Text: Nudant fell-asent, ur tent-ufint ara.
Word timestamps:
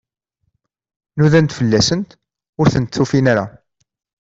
Nudant 1.17 1.51
fell-asent, 1.57 2.09
ur 2.59 2.67
tent-ufint 2.73 3.27
ara. 3.31 3.45